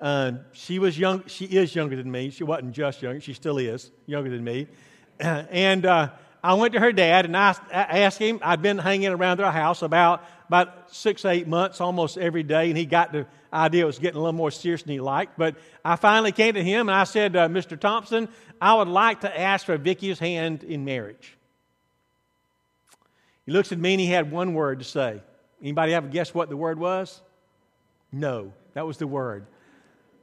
Uh, 0.00 0.32
she 0.52 0.78
was 0.78 0.98
young. 0.98 1.24
She 1.26 1.46
is 1.46 1.74
younger 1.74 1.96
than 1.96 2.10
me. 2.10 2.30
She 2.30 2.44
wasn't 2.44 2.72
just 2.72 3.02
young. 3.02 3.20
She 3.20 3.34
still 3.34 3.58
is 3.58 3.90
younger 4.06 4.30
than 4.30 4.44
me. 4.44 4.66
And 5.20 5.84
uh, 5.84 6.10
I 6.44 6.54
went 6.54 6.74
to 6.74 6.80
her 6.80 6.92
dad 6.92 7.24
and 7.24 7.36
I, 7.36 7.56
I 7.72 8.00
asked 8.00 8.18
him. 8.18 8.38
I'd 8.40 8.62
been 8.62 8.78
hanging 8.78 9.08
around 9.08 9.38
their 9.38 9.50
house 9.50 9.82
about 9.82 10.24
about 10.46 10.94
six, 10.94 11.24
eight 11.24 11.46
months, 11.46 11.80
almost 11.80 12.16
every 12.16 12.42
day, 12.42 12.68
and 12.68 12.78
he 12.78 12.86
got 12.86 13.12
the 13.12 13.26
idea 13.52 13.82
it 13.82 13.86
was 13.86 13.98
getting 13.98 14.16
a 14.16 14.20
little 14.20 14.32
more 14.32 14.50
serious 14.50 14.82
than 14.82 14.92
he 14.92 15.00
liked. 15.00 15.36
But 15.36 15.56
I 15.84 15.96
finally 15.96 16.32
came 16.32 16.54
to 16.54 16.64
him 16.64 16.88
and 16.88 16.96
I 16.96 17.04
said, 17.04 17.36
uh, 17.36 17.48
Mr. 17.48 17.78
Thompson, 17.78 18.28
I 18.60 18.74
would 18.74 18.88
like 18.88 19.20
to 19.22 19.40
ask 19.40 19.66
for 19.66 19.76
Vicky's 19.76 20.18
hand 20.18 20.62
in 20.62 20.84
marriage. 20.84 21.36
He 23.48 23.54
looks 23.54 23.72
at 23.72 23.78
me 23.78 23.94
and 23.94 24.00
he 24.00 24.08
had 24.08 24.30
one 24.30 24.52
word 24.52 24.80
to 24.80 24.84
say. 24.84 25.22
Anybody 25.62 25.92
have 25.92 26.04
a 26.04 26.08
guess 26.08 26.34
what 26.34 26.50
the 26.50 26.56
word 26.58 26.78
was? 26.78 27.22
No. 28.12 28.52
That 28.74 28.86
was 28.86 28.98
the 28.98 29.06
word. 29.06 29.46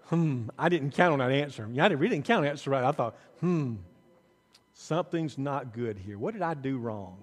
Hmm. 0.04 0.50
I 0.60 0.70
didn't 0.70 0.92
count 0.92 1.12
on 1.12 1.18
that 1.18 1.32
answer. 1.32 1.68
Yeah, 1.74 1.86
I 1.86 1.88
didn't, 1.88 2.02
really 2.02 2.18
didn't 2.18 2.28
count 2.28 2.38
on 2.38 2.44
that 2.44 2.52
answer 2.52 2.70
right. 2.70 2.84
I 2.84 2.92
thought, 2.92 3.16
hmm, 3.40 3.78
something's 4.76 5.40
not 5.40 5.74
good 5.74 5.98
here. 5.98 6.20
What 6.20 6.36
did 6.36 6.44
I 6.44 6.54
do 6.54 6.78
wrong? 6.78 7.18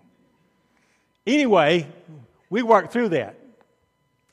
Anyway, 1.25 1.87
we 2.51 2.63
worked 2.65 2.93
through 2.93 3.11
that. 3.11 3.39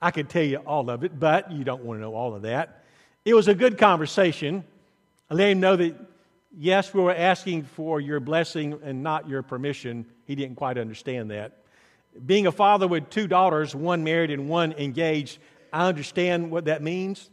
I 0.01 0.09
could 0.09 0.27
tell 0.27 0.41
you 0.41 0.57
all 0.57 0.89
of 0.89 1.03
it, 1.03 1.19
but 1.19 1.51
you 1.51 1.63
don't 1.63 1.83
want 1.83 1.99
to 1.99 2.01
know 2.01 2.15
all 2.15 2.33
of 2.33 2.41
that. 2.41 2.83
It 3.25 3.35
was 3.35 3.47
a 3.47 3.53
good 3.53 3.77
conversation. 3.77 4.63
I 5.29 5.35
let 5.35 5.51
him 5.51 5.59
know 5.59 5.75
that, 5.75 5.95
yes, 6.55 6.93
we 6.93 7.01
were 7.01 7.13
asking 7.13 7.63
for 7.63 7.99
your 7.99 8.19
blessing 8.19 8.79
and 8.83 9.03
not 9.03 9.27
your 9.27 9.41
permission. 9.41 10.05
He 10.25 10.35
didn't 10.35 10.55
quite 10.55 10.77
understand 10.77 11.31
that. 11.31 11.57
Being 12.25 12.47
a 12.47 12.51
father 12.51 12.87
with 12.87 13.09
two 13.09 13.27
daughters, 13.27 13.75
one 13.75 14.03
married 14.03 14.31
and 14.31 14.49
one 14.49 14.73
engaged, 14.73 15.39
I 15.71 15.87
understand 15.87 16.51
what 16.51 16.65
that 16.65 16.81
means. 16.81 17.29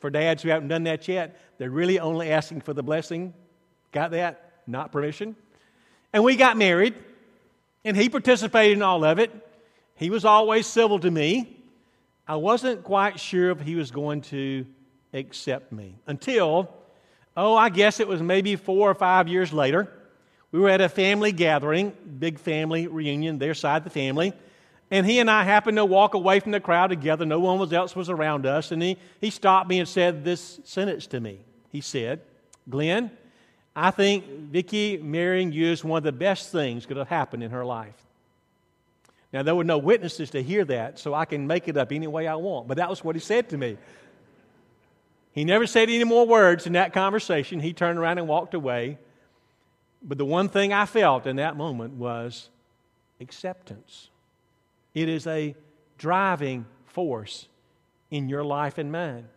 For 0.00 0.10
dads 0.10 0.42
who 0.42 0.50
haven't 0.50 0.68
done 0.68 0.84
that 0.84 1.08
yet, 1.08 1.40
they're 1.58 1.70
really 1.70 1.98
only 1.98 2.30
asking 2.30 2.60
for 2.60 2.74
the 2.74 2.82
blessing. 2.82 3.32
Got 3.92 4.10
that? 4.10 4.60
Not 4.66 4.92
permission. 4.92 5.36
And 6.12 6.22
we 6.22 6.36
got 6.36 6.56
married, 6.56 6.94
and 7.84 7.96
he 7.96 8.08
participated 8.08 8.76
in 8.76 8.82
all 8.82 9.04
of 9.04 9.18
it. 9.18 9.32
He 9.94 10.10
was 10.10 10.24
always 10.24 10.66
civil 10.66 10.98
to 10.98 11.10
me. 11.10 11.62
I 12.28 12.36
wasn't 12.36 12.84
quite 12.84 13.18
sure 13.20 13.50
if 13.50 13.60
he 13.60 13.74
was 13.74 13.90
going 13.90 14.22
to 14.22 14.66
accept 15.14 15.72
me 15.72 15.96
until, 16.06 16.74
oh, 17.36 17.54
I 17.54 17.68
guess 17.68 18.00
it 18.00 18.08
was 18.08 18.22
maybe 18.22 18.56
four 18.56 18.90
or 18.90 18.94
five 18.94 19.28
years 19.28 19.52
later. 19.52 19.92
We 20.52 20.60
were 20.60 20.70
at 20.70 20.80
a 20.80 20.88
family 20.88 21.32
gathering, 21.32 21.92
big 22.18 22.38
family 22.38 22.86
reunion, 22.86 23.38
their 23.38 23.54
side 23.54 23.78
of 23.78 23.84
the 23.84 23.90
family. 23.90 24.32
And 24.90 25.04
he 25.04 25.18
and 25.18 25.30
I 25.30 25.42
happened 25.42 25.76
to 25.78 25.84
walk 25.84 26.14
away 26.14 26.40
from 26.40 26.52
the 26.52 26.60
crowd 26.60 26.88
together. 26.88 27.26
No 27.26 27.40
one 27.40 27.74
else 27.74 27.96
was 27.96 28.08
around 28.08 28.46
us. 28.46 28.70
And 28.70 28.80
he, 28.80 28.96
he 29.20 29.30
stopped 29.30 29.68
me 29.68 29.80
and 29.80 29.88
said 29.88 30.24
this 30.24 30.60
sentence 30.64 31.08
to 31.08 31.20
me. 31.20 31.40
He 31.72 31.80
said, 31.80 32.20
Glenn, 32.70 33.10
I 33.74 33.90
think 33.90 34.24
Vicki 34.26 34.96
marrying 34.96 35.52
you 35.52 35.66
is 35.66 35.84
one 35.84 35.98
of 35.98 36.04
the 36.04 36.12
best 36.12 36.52
things 36.52 36.86
could 36.86 36.96
have 36.96 37.08
happened 37.08 37.42
in 37.42 37.50
her 37.50 37.64
life. 37.64 37.94
Now, 39.32 39.42
there 39.42 39.54
were 39.54 39.64
no 39.64 39.76
witnesses 39.76 40.30
to 40.30 40.42
hear 40.42 40.64
that, 40.66 40.98
so 40.98 41.12
I 41.12 41.24
can 41.24 41.46
make 41.46 41.68
it 41.68 41.76
up 41.76 41.92
any 41.92 42.06
way 42.06 42.26
I 42.26 42.36
want. 42.36 42.68
But 42.68 42.78
that 42.78 42.88
was 42.88 43.04
what 43.04 43.16
he 43.16 43.20
said 43.20 43.50
to 43.50 43.58
me. 43.58 43.76
He 45.36 45.44
never 45.44 45.66
said 45.66 45.90
any 45.90 46.02
more 46.02 46.26
words 46.26 46.66
in 46.66 46.72
that 46.72 46.94
conversation. 46.94 47.60
He 47.60 47.74
turned 47.74 47.98
around 47.98 48.16
and 48.16 48.26
walked 48.26 48.54
away. 48.54 48.98
But 50.02 50.16
the 50.16 50.24
one 50.24 50.48
thing 50.48 50.72
I 50.72 50.86
felt 50.86 51.26
in 51.26 51.36
that 51.36 51.58
moment 51.58 51.92
was 51.92 52.48
acceptance. 53.20 54.08
It 54.94 55.10
is 55.10 55.26
a 55.26 55.54
driving 55.98 56.64
force 56.86 57.48
in 58.10 58.30
your 58.30 58.44
life 58.44 58.78
and 58.78 58.90
mine. 58.90 59.28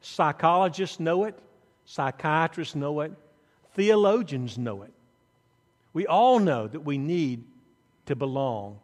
Psychologists 0.00 0.98
know 0.98 1.24
it, 1.24 1.38
psychiatrists 1.84 2.74
know 2.74 3.00
it, 3.00 3.12
theologians 3.74 4.56
know 4.56 4.84
it. 4.84 4.92
We 5.92 6.06
all 6.06 6.38
know 6.38 6.66
that 6.66 6.80
we 6.80 6.96
need 6.96 7.44
to 8.06 8.16
belong, 8.16 8.78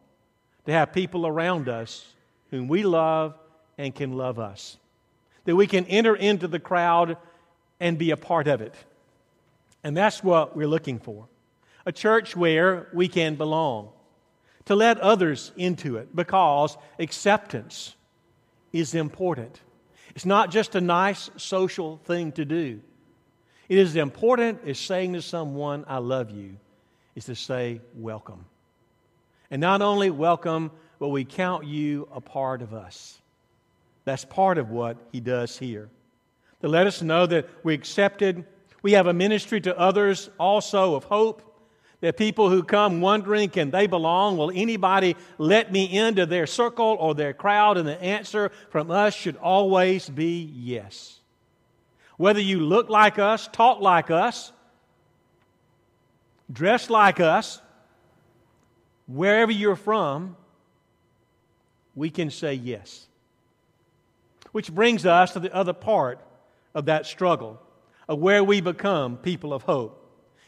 to 0.67 0.73
have 0.73 0.93
people 0.93 1.27
around 1.27 1.71
us 1.71 2.13
whom 2.51 2.69
we 2.69 2.83
love 2.83 3.39
and 3.79 3.95
can 3.95 4.13
love 4.13 4.39
us, 4.39 4.77
that 5.45 5.57
we 5.57 5.67
can 5.67 5.85
enter 5.87 6.15
into 6.15 6.49
the 6.49 6.59
crowd 6.59 7.17
and 7.81 7.99
be 7.99 8.11
a 8.11 8.17
part 8.17 8.49
of 8.49 8.61
it. 8.61 8.75
And 9.83 9.97
that's 9.97 10.25
what 10.25 10.57
we're 10.57 10.69
looking 10.69 10.99
for 10.99 11.29
a 11.87 11.93
church 11.93 12.35
where 12.35 12.89
we 12.95 13.09
can 13.09 13.35
belong, 13.35 13.91
to 14.65 14.75
let 14.75 14.99
others 15.01 15.53
into 15.57 15.97
it, 15.97 16.17
because 16.17 16.79
acceptance 16.99 17.95
is 18.73 18.95
important. 18.95 19.61
It's 20.15 20.25
not 20.25 20.51
just 20.51 20.75
a 20.75 20.81
nice 20.81 21.29
social 21.37 21.99
thing 22.05 22.33
to 22.33 22.47
do. 22.47 22.81
It 23.69 23.79
is 23.79 23.97
important 23.97 24.61
as 24.67 24.79
saying 24.79 25.13
to 25.13 25.23
someone, 25.23 25.85
I 25.87 25.99
love 25.99 26.31
you, 26.31 26.57
is 27.15 27.27
to 27.27 27.35
say, 27.35 27.81
welcome. 27.95 28.47
And 29.51 29.61
not 29.61 29.83
only 29.83 30.11
welcome, 30.11 30.71
but 30.99 31.09
we 31.09 31.25
count 31.25 31.67
you 31.67 32.09
a 32.13 32.21
part 32.21 32.63
of 32.63 32.73
us. 32.73 33.21
That's 34.05 34.25
part 34.25 34.59
of 34.59 34.71
what 34.71 34.97
he 35.13 35.21
does 35.21 35.59
here. 35.59 35.89
To 36.61 36.69
let 36.69 36.87
us 36.87 37.03
know 37.03 37.27
that 37.27 37.49
we 37.63 37.75
accepted, 37.75 38.45
we 38.83 38.93
have 38.93 39.07
a 39.07 39.13
ministry 39.13 39.61
to 39.63 39.79
others 39.79 40.31
also 40.39 40.95
of 40.95 41.05
hope. 41.05 41.43
That 42.01 42.19
people 42.19 42.51
who 42.51 42.63
come 42.63 43.01
wondering, 43.01 43.49
can 43.49 43.71
they 43.71 43.87
belong? 43.87 44.37
Will 44.37 44.51
anybody 44.55 45.17
let 45.39 45.73
me 45.73 45.85
into 45.85 46.27
their 46.27 46.47
circle 46.47 46.99
or 47.01 47.15
their 47.15 47.33
crowd? 47.33 47.79
And 47.79 47.89
the 47.89 48.03
answer 48.03 48.51
from 48.69 48.91
us 48.91 49.15
should 49.15 49.37
always 49.37 50.11
be 50.11 50.53
yes. 50.55 51.21
Whether 52.19 52.41
you 52.41 52.61
look 52.61 52.91
like 52.91 53.19
us, 53.19 53.49
talk 53.51 53.81
like 53.81 54.11
us, 54.11 54.53
dress 56.53 56.91
like 56.91 57.21
us, 57.21 57.63
wherever 59.07 59.51
you're 59.51 59.77
from, 59.77 60.37
we 61.95 62.11
can 62.11 62.31
say 62.31 62.53
yes. 62.53 63.07
Which 64.55 64.73
brings 64.73 65.05
us 65.05 65.33
to 65.33 65.41
the 65.41 65.53
other 65.53 65.73
part 65.73 66.21
of 66.77 66.85
that 66.85 67.07
struggle, 67.07 67.61
of 68.07 68.21
where 68.21 68.45
we 68.45 68.61
become 68.61 69.17
people 69.17 69.53
of 69.53 69.63
hope. 69.63 70.01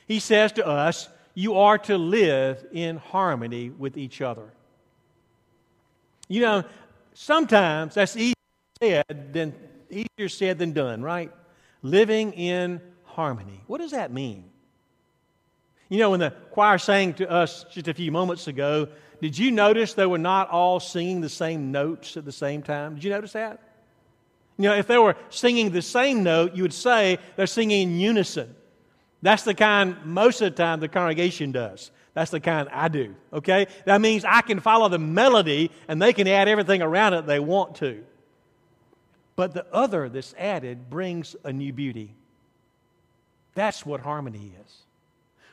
He 0.06 0.20
says 0.20 0.52
to 0.52 0.64
us, 0.64 1.08
You 1.34 1.56
are 1.56 1.76
to 1.78 1.98
live 1.98 2.64
in 2.70 2.98
harmony 2.98 3.70
with 3.70 3.96
each 3.96 4.20
other. 4.20 4.52
You 6.28 6.40
know, 6.40 6.64
sometimes 7.14 7.94
that's 7.94 8.16
easier 8.16 8.34
said 8.80 9.32
than, 9.32 9.54
easier 9.90 10.28
said 10.28 10.60
than 10.60 10.72
done, 10.72 11.02
right? 11.02 11.32
Living 11.82 12.32
in 12.34 12.80
harmony. 13.02 13.64
What 13.66 13.80
does 13.80 13.90
that 13.90 14.12
mean? 14.12 14.44
You 15.88 15.98
know, 15.98 16.10
when 16.10 16.20
the 16.20 16.30
choir 16.52 16.78
sang 16.78 17.14
to 17.14 17.28
us 17.28 17.64
just 17.72 17.88
a 17.88 17.94
few 17.94 18.12
moments 18.12 18.46
ago, 18.46 18.86
did 19.20 19.36
you 19.36 19.50
notice 19.50 19.94
they 19.94 20.06
were 20.06 20.16
not 20.16 20.48
all 20.50 20.78
singing 20.78 21.22
the 21.22 21.28
same 21.28 21.72
notes 21.72 22.16
at 22.16 22.24
the 22.24 22.30
same 22.30 22.62
time? 22.62 22.94
Did 22.94 23.02
you 23.02 23.10
notice 23.10 23.32
that? 23.32 23.65
You 24.58 24.70
know, 24.70 24.74
if 24.74 24.86
they 24.86 24.98
were 24.98 25.16
singing 25.28 25.70
the 25.70 25.82
same 25.82 26.22
note, 26.22 26.54
you 26.54 26.62
would 26.62 26.72
say 26.72 27.18
they're 27.36 27.46
singing 27.46 27.90
in 27.90 28.00
unison. 28.00 28.54
That's 29.22 29.42
the 29.42 29.54
kind 29.54 29.96
most 30.04 30.40
of 30.40 30.54
the 30.54 30.62
time 30.62 30.80
the 30.80 30.88
congregation 30.88 31.52
does. 31.52 31.90
That's 32.14 32.30
the 32.30 32.40
kind 32.40 32.68
I 32.72 32.88
do, 32.88 33.14
okay? 33.32 33.66
That 33.84 34.00
means 34.00 34.24
I 34.24 34.40
can 34.40 34.60
follow 34.60 34.88
the 34.88 34.98
melody 34.98 35.70
and 35.86 36.00
they 36.00 36.14
can 36.14 36.26
add 36.26 36.48
everything 36.48 36.80
around 36.80 37.12
it 37.12 37.26
they 37.26 37.40
want 37.40 37.76
to. 37.76 38.02
But 39.36 39.52
the 39.52 39.66
other 39.70 40.08
that's 40.08 40.34
added 40.38 40.88
brings 40.88 41.36
a 41.44 41.52
new 41.52 41.74
beauty. 41.74 42.14
That's 43.54 43.84
what 43.84 44.00
harmony 44.00 44.52
is. 44.64 44.76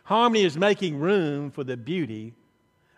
Harmony 0.06 0.46
is 0.46 0.58
making 0.58 1.00
room 1.00 1.52
for 1.52 1.66
the 1.66 1.76
beauty 1.76 2.34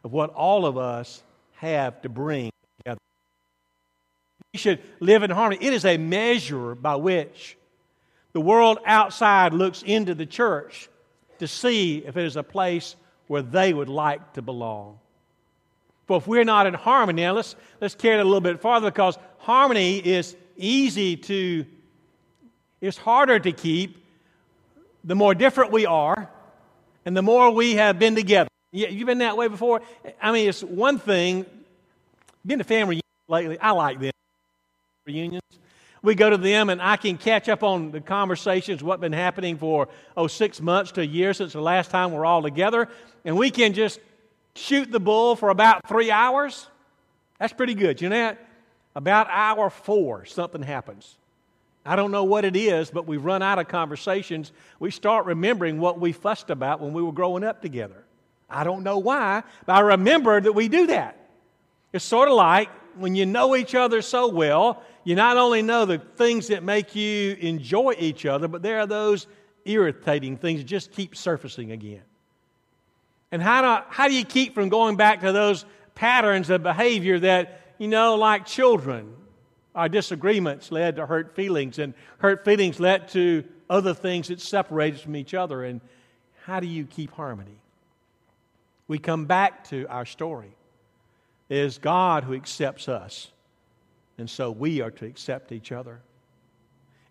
of 0.03 0.13
what 0.13 0.29
all 0.31 0.67
of 0.67 0.77
us 0.77 1.23
have 1.53 2.01
to 2.03 2.09
bring 2.09 2.51
should 4.57 4.79
live 4.99 5.23
in 5.23 5.31
harmony. 5.31 5.65
It 5.65 5.73
is 5.73 5.85
a 5.85 5.97
measure 5.97 6.75
by 6.75 6.95
which 6.95 7.57
the 8.33 8.41
world 8.41 8.79
outside 8.85 9.53
looks 9.53 9.81
into 9.83 10.13
the 10.13 10.25
church 10.25 10.89
to 11.39 11.47
see 11.47 11.99
if 11.99 12.17
it 12.17 12.25
is 12.25 12.35
a 12.35 12.43
place 12.43 12.95
where 13.27 13.41
they 13.41 13.73
would 13.73 13.89
like 13.89 14.33
to 14.33 14.41
belong. 14.41 14.99
But 16.07 16.17
if 16.17 16.27
we're 16.27 16.43
not 16.43 16.67
in 16.67 16.73
harmony, 16.73 17.23
now 17.23 17.33
let's, 17.33 17.55
let's 17.81 17.95
carry 17.95 18.17
it 18.17 18.21
a 18.21 18.23
little 18.23 18.41
bit 18.41 18.61
farther 18.61 18.91
because 18.91 19.17
harmony 19.39 19.97
is 19.97 20.35
easy 20.57 21.17
to, 21.17 21.65
it's 22.81 22.97
harder 22.97 23.39
to 23.39 23.51
keep 23.51 24.03
the 25.03 25.15
more 25.15 25.33
different 25.33 25.71
we 25.71 25.85
are 25.85 26.29
and 27.05 27.15
the 27.15 27.21
more 27.21 27.51
we 27.51 27.75
have 27.75 27.99
been 27.99 28.15
together. 28.15 28.49
You've 28.71 29.07
been 29.07 29.19
that 29.19 29.37
way 29.37 29.47
before? 29.47 29.81
I 30.21 30.31
mean, 30.31 30.49
it's 30.49 30.61
one 30.61 30.99
thing, 30.99 31.45
been 32.45 32.59
to 32.59 32.65
family 32.65 33.01
lately, 33.27 33.57
I 33.59 33.71
like 33.71 33.99
them. 33.99 34.11
Reunions. 35.05 35.43
We 36.01 36.15
go 36.15 36.31
to 36.31 36.37
them 36.37 36.69
and 36.69 36.81
I 36.81 36.97
can 36.97 37.17
catch 37.17 37.47
up 37.47 37.61
on 37.61 37.91
the 37.91 38.01
conversations, 38.01 38.83
what's 38.83 39.01
been 39.01 39.13
happening 39.13 39.55
for, 39.55 39.87
oh, 40.17 40.25
six 40.25 40.59
months 40.59 40.91
to 40.93 41.01
a 41.01 41.05
year 41.05 41.31
since 41.33 41.53
the 41.53 41.61
last 41.61 41.91
time 41.91 42.11
we're 42.11 42.25
all 42.25 42.41
together. 42.41 42.89
And 43.23 43.37
we 43.37 43.51
can 43.51 43.73
just 43.73 43.99
shoot 44.55 44.91
the 44.91 44.99
bull 44.99 45.35
for 45.35 45.49
about 45.49 45.87
three 45.87 46.09
hours. 46.09 46.67
That's 47.39 47.53
pretty 47.53 47.75
good. 47.75 48.01
You 48.01 48.09
know 48.09 48.15
that? 48.15 48.47
About 48.95 49.27
hour 49.29 49.69
four, 49.69 50.25
something 50.25 50.63
happens. 50.63 51.17
I 51.85 51.95
don't 51.95 52.11
know 52.11 52.23
what 52.23 52.43
it 52.43 52.55
is, 52.55 52.89
but 52.89 53.05
we've 53.05 53.23
run 53.23 53.43
out 53.43 53.59
of 53.59 53.67
conversations. 53.67 54.51
We 54.79 54.89
start 54.89 55.27
remembering 55.27 55.79
what 55.79 55.99
we 55.99 56.13
fussed 56.13 56.49
about 56.49 56.81
when 56.81 56.93
we 56.93 57.03
were 57.03 57.11
growing 57.11 57.43
up 57.43 57.61
together. 57.61 58.03
I 58.49 58.63
don't 58.63 58.81
know 58.81 58.97
why, 58.97 59.43
but 59.67 59.73
I 59.73 59.79
remember 59.81 60.41
that 60.41 60.53
we 60.53 60.67
do 60.67 60.87
that. 60.87 61.19
It's 61.93 62.05
sort 62.05 62.27
of 62.27 62.35
like 62.35 62.69
when 62.97 63.15
you 63.15 63.25
know 63.25 63.55
each 63.55 63.75
other 63.75 64.01
so 64.01 64.27
well, 64.27 64.81
you 65.05 65.15
not 65.15 65.37
only 65.37 65.61
know 65.61 65.85
the 65.85 65.99
things 65.99 66.47
that 66.47 66.63
make 66.63 66.95
you 66.95 67.37
enjoy 67.39 67.95
each 67.97 68.25
other, 68.25 68.49
but 68.49 68.61
there 68.61 68.79
are 68.79 68.87
those 68.87 69.27
irritating 69.63 70.35
things 70.35 70.59
that 70.59 70.65
just 70.65 70.91
keep 70.91 71.15
surfacing 71.15 71.71
again. 71.71 72.01
And 73.31 73.41
how 73.41 73.61
do, 73.61 73.85
how 73.89 74.07
do 74.07 74.13
you 74.13 74.25
keep 74.25 74.53
from 74.53 74.69
going 74.69 74.97
back 74.97 75.21
to 75.21 75.31
those 75.31 75.65
patterns 75.93 76.49
of 76.49 76.63
behavior 76.63 77.19
that, 77.19 77.61
you 77.77 77.87
know, 77.87 78.15
like 78.15 78.45
children, 78.45 79.13
our 79.73 79.89
disagreements 79.89 80.71
led 80.71 80.97
to 80.97 81.05
hurt 81.05 81.35
feelings, 81.35 81.79
and 81.79 81.93
hurt 82.17 82.43
feelings 82.43 82.79
led 82.79 83.07
to 83.09 83.43
other 83.69 83.93
things 83.93 84.27
that 84.29 84.41
separate 84.41 84.95
us 84.95 85.01
from 85.01 85.15
each 85.15 85.33
other. 85.33 85.63
And 85.63 85.81
how 86.45 86.59
do 86.59 86.67
you 86.67 86.85
keep 86.85 87.11
harmony? 87.11 87.57
We 88.87 88.99
come 88.99 89.25
back 89.25 89.67
to 89.69 89.85
our 89.87 90.05
story. 90.05 90.55
It 91.49 91.57
is 91.57 91.77
God 91.77 92.23
who 92.23 92.33
accepts 92.33 92.87
us, 92.87 93.29
and 94.17 94.29
so 94.29 94.51
we 94.51 94.81
are 94.81 94.91
to 94.91 95.05
accept 95.05 95.51
each 95.51 95.71
other. 95.71 96.01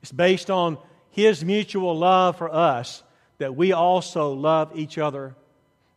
It's 0.03 0.13
based 0.13 0.51
on 0.51 0.79
His 1.11 1.45
mutual 1.45 1.97
love 1.97 2.39
for 2.39 2.53
us 2.53 3.03
that 3.39 3.57
we 3.57 3.73
also 3.73 4.33
love 4.33 4.73
each 4.75 4.99
other. 4.99 5.35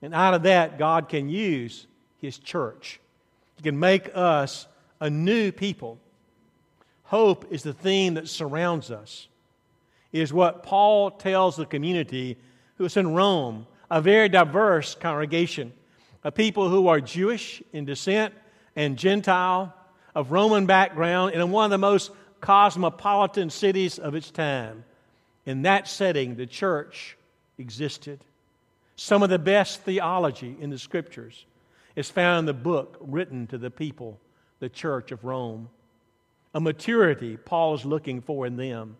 And 0.01 0.13
out 0.13 0.33
of 0.33 0.43
that, 0.43 0.77
God 0.77 1.09
can 1.09 1.29
use 1.29 1.87
His 2.19 2.37
church. 2.37 2.99
He 3.55 3.63
can 3.63 3.79
make 3.79 4.09
us 4.13 4.67
a 4.99 5.09
new 5.09 5.51
people 5.51 5.99
Hope 7.07 7.53
is 7.53 7.63
the 7.63 7.73
theme 7.73 8.15
that 8.15 8.27
surrounds 8.27 8.91
us. 8.91 9.29
It 10.11 10.19
is 10.19 10.33
what 10.33 10.63
Paul 10.63 11.11
tells 11.11 11.55
the 11.55 11.65
community 11.65 12.37
who 12.75 12.83
is 12.83 12.97
in 12.97 13.13
Rome, 13.13 13.65
a 13.89 14.01
very 14.01 14.27
diverse 14.27 14.93
congregation, 14.93 15.71
of 16.25 16.35
people 16.35 16.67
who 16.67 16.89
are 16.89 16.99
Jewish 16.99 17.63
in 17.71 17.85
descent 17.85 18.33
and 18.75 18.97
Gentile, 18.97 19.73
of 20.17 20.31
Roman 20.31 20.65
background, 20.65 21.33
and 21.33 21.41
in 21.41 21.51
one 21.51 21.65
of 21.65 21.71
the 21.71 21.77
most 21.77 22.11
cosmopolitan 22.41 23.49
cities 23.49 23.99
of 23.99 24.15
its 24.15 24.31
time. 24.31 24.83
In 25.45 25.61
that 25.61 25.87
setting, 25.87 26.35
the 26.35 26.45
church 26.45 27.17
existed. 27.57 28.19
Some 28.95 29.23
of 29.23 29.29
the 29.29 29.39
best 29.39 29.81
theology 29.83 30.55
in 30.59 30.69
the 30.69 30.77
scriptures 30.77 31.45
is 31.95 32.09
found 32.09 32.39
in 32.39 32.45
the 32.45 32.53
book 32.53 32.97
written 32.99 33.47
to 33.47 33.57
the 33.57 33.71
people, 33.71 34.19
the 34.59 34.69
church 34.69 35.11
of 35.11 35.23
Rome 35.23 35.69
a 36.57 36.59
maturity 36.59 37.37
Paul 37.37 37.75
is 37.75 37.85
looking 37.85 38.21
for 38.21 38.47
in 38.47 38.57
them 38.57 38.97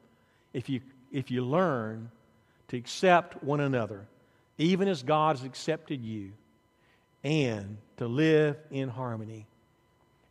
if 0.53 0.69
you, 0.69 0.81
if 1.11 1.31
you 1.31 1.43
learn 1.43 2.11
to 2.67 2.77
accept 2.77 3.43
one 3.43 3.59
another, 3.59 4.05
even 4.59 4.87
as 4.87 5.01
God 5.01 5.37
has 5.37 5.43
accepted 5.45 6.03
you, 6.03 6.33
and 7.23 7.77
to 7.97 8.05
live 8.05 8.57
in 8.69 8.89
harmony. 8.89 9.47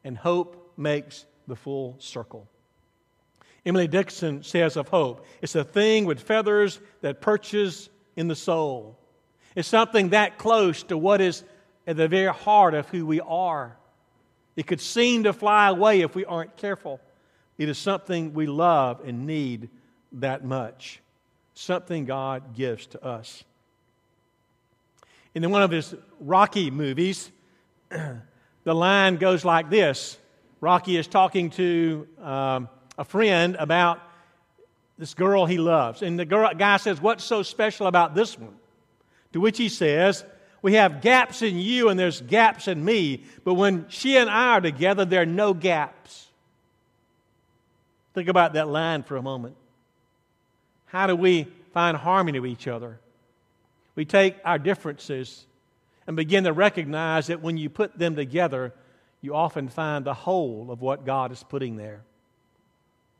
And 0.05 0.17
hope 0.17 0.66
makes 0.77 1.25
the 1.47 1.57
full 1.57 1.97
circle. 1.99 2.49
Emily 3.65 3.89
Dickinson 3.89 4.45
says 4.45 4.77
of 4.77 4.89
hope 4.89 5.27
it's 5.43 5.55
a 5.55 5.65
thing 5.65 6.05
with 6.05 6.21
feathers 6.21 6.81
that 7.01 7.21
perches 7.21 7.89
in 8.15 8.29
the 8.29 8.37
soul. 8.37 8.99
It's 9.55 9.69
something 9.69 10.11
that 10.11 10.39
close 10.39 10.83
to 10.85 10.97
what 10.97 11.21
is 11.21 11.43
at 11.87 11.97
the 11.97 12.09
very 12.09 12.33
heart 12.33 12.75
of 12.75 12.89
who 12.89 13.07
we 13.07 13.21
are. 13.21 13.77
It 14.55 14.67
could 14.67 14.81
seem 14.81 15.25
to 15.25 15.33
fly 15.33 15.69
away 15.69 16.01
if 16.01 16.15
we 16.15 16.25
aren't 16.25 16.57
careful. 16.57 17.01
It 17.59 17.69
is 17.69 17.79
something 17.79 18.35
we 18.35 18.47
love 18.47 19.01
and 19.07 19.27
need 19.27 19.71
that 20.13 20.45
much, 20.45 21.01
something 21.55 22.05
God 22.05 22.55
gives 22.55 22.87
to 22.89 23.05
us. 23.05 23.45
In 25.35 25.51
one 25.51 25.63
of 25.63 25.71
his 25.71 25.95
Rocky 26.21 26.71
movies, 26.71 27.31
the 27.91 28.75
line 28.75 29.17
goes 29.17 29.45
like 29.45 29.69
this 29.71 30.19
Rocky 30.61 30.97
is 30.97 31.07
talking 31.07 31.51
to 31.51 32.07
um, 32.23 32.69
a 32.99 33.05
friend 33.05 33.57
about 33.59 34.01
this 34.99 35.15
girl 35.15 35.45
he 35.47 35.59
loves. 35.59 36.03
And 36.03 36.19
the 36.19 36.25
girl, 36.25 36.51
guy 36.55 36.79
says, 36.79 37.01
What's 37.01 37.25
so 37.25 37.43
special 37.43 37.87
about 37.87 38.15
this 38.15 38.39
one? 38.39 38.57
To 39.33 39.41
which 39.41 39.59
he 39.59 39.69
says, 39.69 40.25
We 40.63 40.75
have 40.75 41.03
gaps 41.03 41.43
in 41.43 41.59
you 41.59 41.89
and 41.89 41.99
there's 41.99 42.21
gaps 42.21 42.69
in 42.69 42.85
me, 42.85 43.25
but 43.45 43.55
when 43.55 43.87
she 43.89 44.17
and 44.17 44.31
I 44.31 44.55
are 44.55 44.61
together, 44.61 45.05
there 45.05 45.23
are 45.23 45.27
no 45.27 45.53
gaps. 45.53 46.29
Think 48.15 48.29
about 48.29 48.55
that 48.55 48.69
line 48.69 49.03
for 49.03 49.17
a 49.17 49.23
moment. 49.23 49.57
How 50.87 51.07
do 51.07 51.15
we 51.15 51.49
find 51.75 51.97
harmony 51.97 52.41
with 52.41 52.51
each 52.51 52.67
other? 52.67 52.99
We 53.95 54.07
take 54.07 54.37
our 54.45 54.59
differences 54.59 55.45
and 56.07 56.17
begin 56.17 56.45
to 56.45 56.53
recognize 56.53 57.27
that 57.27 57.43
when 57.43 57.59
you 57.59 57.69
put 57.69 57.99
them 57.99 58.17
together, 58.17 58.73
you 59.27 59.35
often 59.35 59.69
find 59.69 60.05
the 60.05 60.15
whole 60.15 60.71
of 60.71 60.81
what 60.81 61.05
God 61.05 61.33
is 61.33 61.43
putting 61.43 61.77
there. 61.77 62.03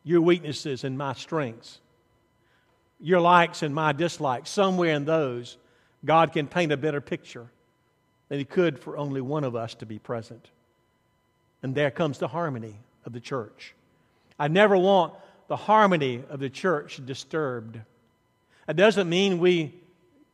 Your 0.05 0.21
weaknesses 0.21 0.85
and 0.85 0.97
my 0.97 1.15
strengths, 1.15 1.81
your 3.01 3.21
likes 3.21 3.65
and 3.65 3.75
my 3.75 3.93
dislikes, 3.93 4.49
somewhere 4.49 4.95
in 4.95 5.05
those, 5.05 5.57
God 6.05 6.33
can 6.33 6.47
paint 6.47 6.71
a 6.71 6.77
better 6.77 7.01
picture 7.01 7.49
than 8.29 8.39
He 8.39 8.45
could 8.45 8.79
for 8.79 8.97
only 8.97 9.21
one 9.21 9.43
of 9.43 9.57
us 9.57 9.75
to 9.75 9.87
be 9.87 9.99
present. 9.99 10.49
And 11.61 11.75
there 11.75 11.91
comes 11.91 12.19
the 12.19 12.29
harmony 12.29 12.77
of 13.05 13.13
the 13.13 13.21
church. 13.21 13.75
I 14.39 14.47
never 14.47 14.77
want 14.77 15.13
the 15.49 15.57
harmony 15.57 16.23
of 16.31 16.39
the 16.39 16.51
church 16.51 17.05
disturbed. 17.05 17.81
It 18.69 18.77
doesn't 18.77 19.09
mean 19.09 19.41
we 19.41 19.75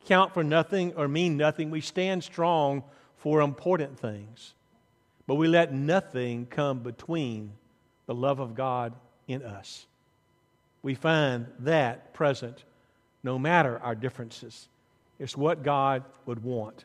count 0.05 0.35
for 0.35 0.45
nothing 0.45 0.93
or 0.97 1.09
mean 1.09 1.39
nothing. 1.39 1.71
We 1.71 1.81
stand 1.81 2.25
strong 2.25 2.83
for 3.17 3.41
important 3.41 3.99
things. 3.99 4.53
But 5.33 5.37
we 5.37 5.49
let 5.49 5.73
nothing 5.73 6.45
come 6.45 6.81
between 6.81 7.53
the 8.05 8.15
love 8.15 8.39
of 8.39 8.55
God 8.55 8.93
in 9.27 9.43
us. 9.43 9.87
We 10.83 10.95
find 10.95 11.47
that 11.61 12.13
present 12.13 12.65
no 13.23 13.39
matter 13.39 13.79
our 13.79 13.95
differences. 13.95 14.69
It's 15.19 15.35
what 15.35 15.63
God 15.63 16.05
would 16.27 16.45
want. 16.45 16.85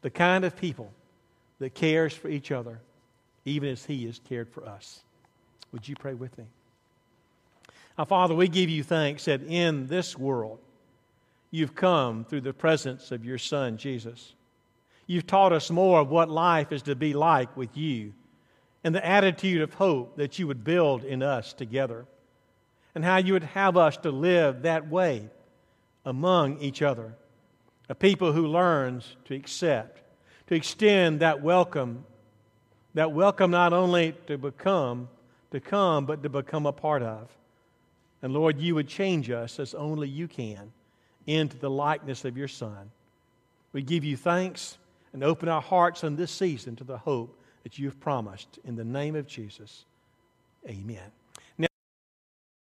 The 0.00 0.08
kind 0.08 0.46
of 0.46 0.56
people 0.56 0.90
that 1.58 1.74
cares 1.74 2.14
for 2.14 2.30
each 2.30 2.50
other, 2.50 2.80
even 3.44 3.68
as 3.68 3.84
He 3.84 4.06
has 4.06 4.22
cared 4.26 4.48
for 4.48 4.66
us. 4.66 5.02
Would 5.72 5.86
you 5.86 5.96
pray 5.96 6.14
with 6.14 6.38
me? 6.38 6.46
Now, 7.98 8.06
Father, 8.06 8.34
we 8.34 8.48
give 8.48 8.70
you 8.70 8.84
thanks 8.84 9.26
that 9.26 9.42
in 9.42 9.86
this 9.86 10.16
world 10.16 10.60
you've 11.50 11.74
come 11.74 12.24
through 12.24 12.40
the 12.40 12.54
presence 12.54 13.12
of 13.12 13.26
your 13.26 13.36
Son, 13.36 13.76
Jesus. 13.76 14.32
You've 15.06 15.26
taught 15.26 15.52
us 15.52 15.70
more 15.70 16.00
of 16.00 16.10
what 16.10 16.28
life 16.28 16.72
is 16.72 16.82
to 16.82 16.96
be 16.96 17.14
like 17.14 17.56
with 17.56 17.76
you 17.76 18.12
and 18.82 18.94
the 18.94 19.04
attitude 19.04 19.62
of 19.62 19.74
hope 19.74 20.16
that 20.16 20.38
you 20.38 20.46
would 20.46 20.64
build 20.64 21.04
in 21.04 21.22
us 21.22 21.52
together 21.52 22.06
and 22.94 23.04
how 23.04 23.18
you 23.18 23.32
would 23.34 23.44
have 23.44 23.76
us 23.76 23.96
to 23.98 24.10
live 24.10 24.62
that 24.62 24.88
way 24.88 25.28
among 26.04 26.58
each 26.60 26.82
other. 26.82 27.14
A 27.88 27.94
people 27.94 28.32
who 28.32 28.46
learns 28.46 29.16
to 29.26 29.34
accept, 29.34 30.02
to 30.48 30.54
extend 30.54 31.20
that 31.20 31.42
welcome, 31.42 32.04
that 32.94 33.12
welcome 33.12 33.50
not 33.50 33.72
only 33.72 34.14
to 34.26 34.38
become, 34.38 35.08
to 35.52 35.60
come, 35.60 36.06
but 36.06 36.22
to 36.22 36.28
become 36.28 36.66
a 36.66 36.72
part 36.72 37.02
of. 37.02 37.28
And 38.22 38.32
Lord, 38.32 38.58
you 38.58 38.74
would 38.74 38.88
change 38.88 39.30
us 39.30 39.60
as 39.60 39.74
only 39.74 40.08
you 40.08 40.26
can 40.26 40.72
into 41.26 41.56
the 41.56 41.70
likeness 41.70 42.24
of 42.24 42.36
your 42.36 42.48
Son. 42.48 42.90
We 43.72 43.82
give 43.82 44.04
you 44.04 44.16
thanks 44.16 44.78
and 45.16 45.24
open 45.24 45.48
our 45.48 45.62
hearts 45.62 46.04
in 46.04 46.14
this 46.14 46.30
season 46.30 46.76
to 46.76 46.84
the 46.84 46.98
hope 46.98 47.40
that 47.62 47.78
you've 47.78 47.98
promised. 47.98 48.58
In 48.64 48.76
the 48.76 48.84
name 48.84 49.16
of 49.16 49.26
Jesus, 49.26 49.86
amen. 50.68 51.10